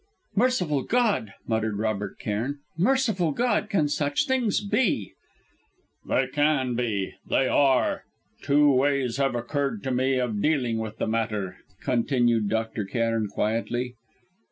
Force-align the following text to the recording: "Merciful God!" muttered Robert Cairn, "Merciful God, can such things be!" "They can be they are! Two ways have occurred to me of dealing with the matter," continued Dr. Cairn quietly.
"Merciful 0.35 0.81
God!" 0.81 1.33
muttered 1.47 1.77
Robert 1.77 2.17
Cairn, 2.17 2.57
"Merciful 2.75 3.33
God, 3.33 3.69
can 3.69 3.87
such 3.87 4.25
things 4.25 4.59
be!" 4.59 5.13
"They 6.07 6.25
can 6.25 6.73
be 6.73 7.13
they 7.29 7.47
are! 7.47 8.05
Two 8.41 8.71
ways 8.71 9.17
have 9.17 9.35
occurred 9.35 9.83
to 9.83 9.91
me 9.91 10.17
of 10.17 10.41
dealing 10.41 10.79
with 10.79 10.97
the 10.97 11.05
matter," 11.05 11.57
continued 11.83 12.49
Dr. 12.49 12.83
Cairn 12.83 13.27
quietly. 13.27 13.93